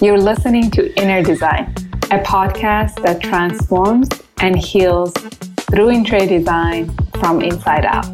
[0.00, 1.74] You're listening to Inner Design,
[2.12, 4.08] a podcast that transforms
[4.40, 5.12] and heals
[5.72, 8.06] through interior design from inside out.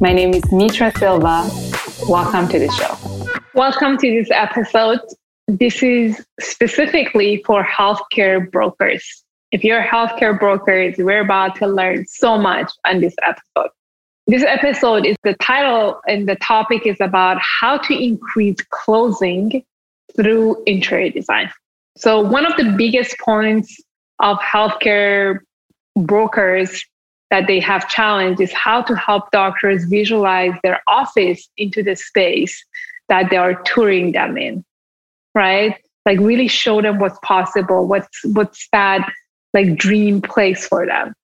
[0.00, 1.50] My name is Mitra Silva.
[2.08, 3.40] Welcome to the show.
[3.54, 5.00] Welcome to this episode.
[5.48, 9.24] This is specifically for healthcare brokers.
[9.50, 13.70] If you're a healthcare broker, we're about to learn so much on this episode.
[14.28, 19.64] This episode is the title and the topic is about how to increase closing
[20.16, 21.52] through interior design.
[21.96, 23.80] So, one of the biggest points
[24.18, 25.38] of healthcare
[25.96, 26.84] brokers
[27.30, 32.64] that they have challenged is how to help doctors visualize their office into the space
[33.08, 34.64] that they are touring them in,
[35.36, 35.76] right?
[36.04, 39.08] Like really show them what's possible, what's what's that
[39.54, 41.14] like dream place for them.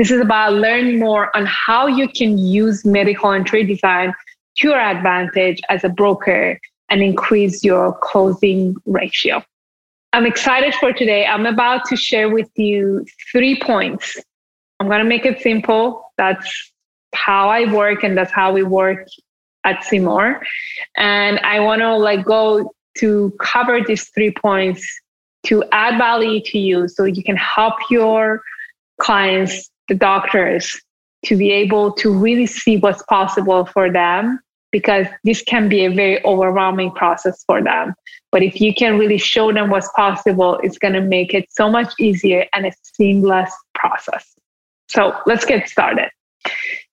[0.00, 4.14] This is about learning more on how you can use medical interior design
[4.56, 6.58] to your advantage as a broker
[6.88, 9.44] and increase your closing ratio.
[10.14, 11.26] I'm excited for today.
[11.26, 14.16] I'm about to share with you three points.
[14.80, 16.10] I'm going to make it simple.
[16.16, 16.72] That's
[17.14, 19.06] how I work and that's how we work
[19.64, 20.40] at Seymour.
[20.96, 24.82] And I want to like go to cover these three points
[25.44, 28.40] to add value to you so you can help your
[28.98, 30.80] clients, the doctors,
[31.24, 35.90] to be able to really see what's possible for them because this can be a
[35.90, 37.92] very overwhelming process for them.
[38.30, 41.68] But if you can really show them what's possible, it's going to make it so
[41.68, 44.32] much easier and a seamless process.
[44.88, 46.08] So let's get started.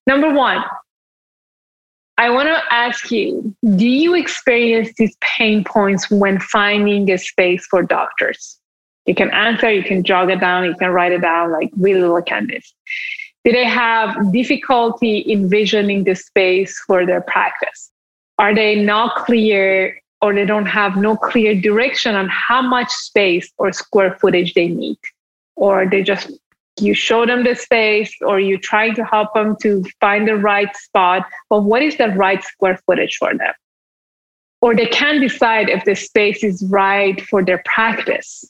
[0.08, 0.62] Number one,
[2.18, 7.64] I want to ask you do you experience these pain points when finding a space
[7.70, 8.57] for doctors?
[9.08, 12.02] You can answer, you can jog it down, you can write it down, like really
[12.02, 12.74] look at this.
[13.42, 17.90] Do they have difficulty envisioning the space for their practice?
[18.36, 23.50] Are they not clear or they don't have no clear direction on how much space
[23.56, 24.98] or square footage they need?
[25.56, 26.30] Or they just,
[26.78, 30.76] you show them the space or you try to help them to find the right
[30.76, 33.54] spot, but what is the right square footage for them?
[34.60, 38.44] Or they can't decide if the space is right for their practice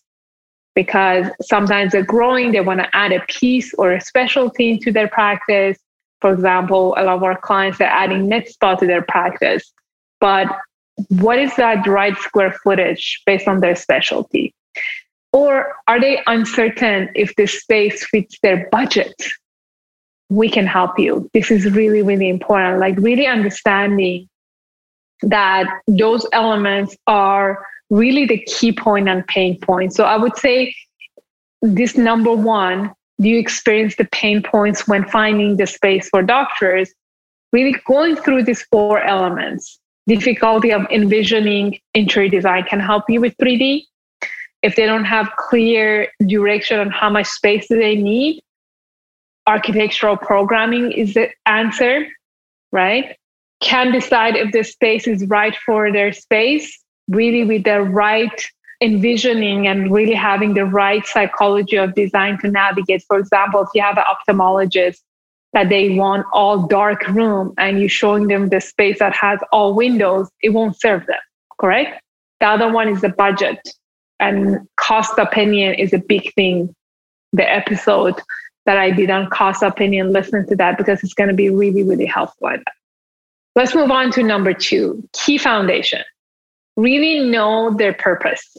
[0.78, 5.08] because sometimes they're growing, they want to add a piece or a specialty to their
[5.08, 5.76] practice.
[6.20, 9.72] For example, a lot of our clients are adding med spa to their practice.
[10.20, 10.46] But
[11.08, 14.54] what is that right square footage based on their specialty?
[15.32, 19.16] Or are they uncertain if this space fits their budget?
[20.28, 21.28] We can help you.
[21.34, 22.78] This is really, really important.
[22.78, 24.28] Like, really understanding
[25.22, 29.94] that those elements are really the key point and pain point.
[29.94, 30.74] So I would say
[31.62, 36.92] this number one, do you experience the pain points when finding the space for doctors?
[37.52, 39.78] Really going through these four elements.
[40.06, 43.84] Difficulty of envisioning interior design can help you with 3D.
[44.62, 48.42] If they don't have clear direction on how much space do they need,
[49.46, 52.06] architectural programming is the answer,
[52.70, 53.16] right?
[53.60, 56.78] Can decide if the space is right for their space
[57.08, 58.48] really with the right
[58.80, 63.02] envisioning and really having the right psychology of design to navigate.
[63.08, 64.98] For example, if you have an ophthalmologist
[65.52, 69.74] that they want all dark room and you're showing them the space that has all
[69.74, 71.18] windows, it won't serve them,
[71.58, 72.00] correct?
[72.40, 73.58] The other one is the budget
[74.20, 76.74] and cost opinion is a big thing.
[77.32, 78.14] The episode
[78.64, 81.82] that I did on cost opinion, listen to that because it's going to be really,
[81.82, 82.50] really helpful.
[83.56, 86.02] Let's move on to number two, key foundation
[86.78, 88.56] really know their purpose.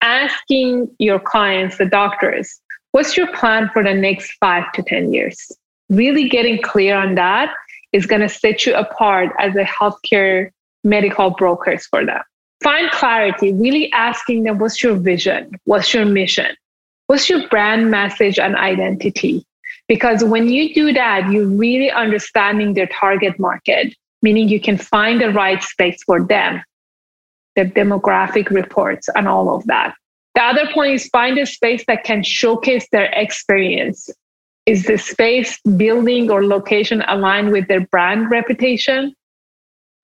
[0.00, 2.60] Asking your clients, the doctors,
[2.92, 5.50] what's your plan for the next five to 10 years?
[5.88, 7.52] Really getting clear on that
[7.92, 10.50] is going to set you apart as a healthcare
[10.84, 12.22] medical brokers for them.
[12.62, 15.50] Find clarity, really asking them, what's your vision?
[15.64, 16.54] What's your mission?
[17.08, 19.44] What's your brand message and identity?
[19.88, 25.20] Because when you do that, you're really understanding their target market, meaning you can find
[25.20, 26.62] the right space for them
[27.58, 29.92] the demographic reports and all of that.
[30.36, 34.08] The other point is find a space that can showcase their experience.
[34.66, 39.12] Is the space, building, or location aligned with their brand reputation?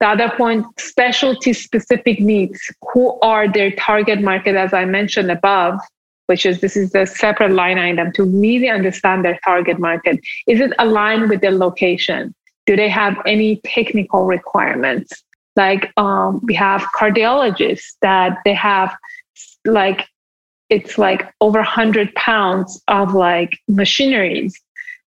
[0.01, 2.59] The other point, specialty specific needs.
[2.91, 5.79] Who are their target market, as I mentioned above,
[6.25, 10.19] which is this is a separate line item to really understand their target market.
[10.47, 12.35] Is it aligned with their location?
[12.65, 15.23] Do they have any technical requirements?
[15.55, 18.95] Like um, we have cardiologists that they have
[19.65, 20.07] like
[20.69, 24.59] it's like over 100 pounds of like machineries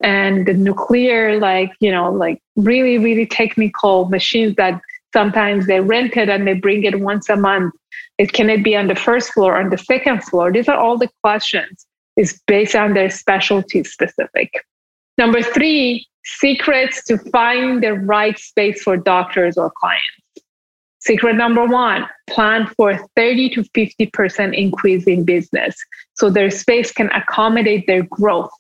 [0.03, 4.81] and the nuclear like you know like really really technical machines that
[5.15, 7.73] Sometimes they rent it and they bring it once a month.
[8.19, 10.51] It, can it be on the first floor, on the second floor?
[10.51, 11.87] These are all the questions.
[12.17, 14.51] It's based on their specialty specific.
[15.17, 20.24] Number three, secrets to find the right space for doctors or clients.
[21.05, 25.77] Secret number one, plan for 30 to 50% increase in business
[26.15, 28.51] so their space can accommodate their growth.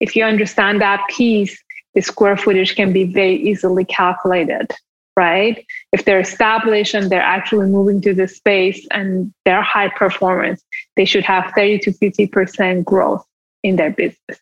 [0.00, 1.62] If you understand that piece,
[1.94, 4.70] the square footage can be very easily calculated,
[5.14, 5.62] right?
[5.92, 10.64] If they're established and they're actually moving to the space and they're high performance,
[10.96, 13.24] they should have 30 to 50% growth
[13.62, 14.40] in their business.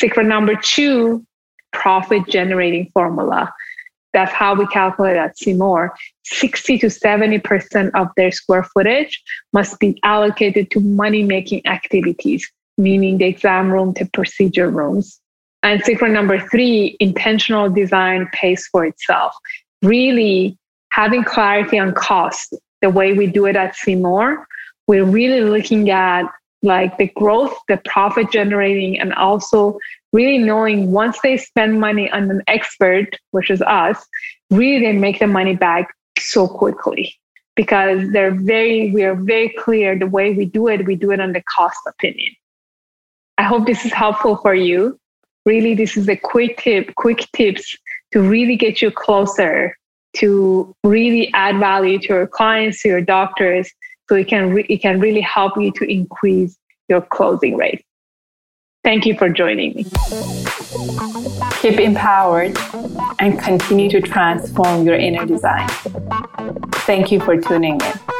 [0.00, 1.26] Secret number two,
[1.72, 3.52] profit generating formula.
[4.18, 5.90] That's how we calculate at CMOR.
[6.24, 9.22] 60 to 70% of their square footage
[9.52, 12.44] must be allocated to money making activities,
[12.76, 15.20] meaning the exam room to procedure rooms.
[15.62, 19.36] And secret number three, intentional design pays for itself.
[19.82, 20.58] Really
[20.90, 24.44] having clarity on cost, the way we do it at CMOR,
[24.88, 26.24] we're really looking at
[26.62, 29.78] like the growth, the profit generating, and also
[30.12, 34.04] really knowing once they spend money on an expert, which is us,
[34.50, 35.88] really they make the money back
[36.18, 37.14] so quickly
[37.56, 41.20] because they're very, we are very clear the way we do it, we do it
[41.20, 42.30] on the cost opinion.
[43.36, 44.98] I hope this is helpful for you.
[45.44, 47.76] Really, this is a quick tip, quick tips
[48.12, 49.74] to really get you closer
[50.16, 53.70] to really add value to your clients, to your doctors,
[54.08, 56.56] so it can re- it can really help you to increase
[56.88, 57.84] your closing rate.
[58.88, 59.84] Thank you for joining me.
[61.60, 62.56] Keep empowered
[63.18, 65.68] and continue to transform your inner design.
[66.86, 68.17] Thank you for tuning in.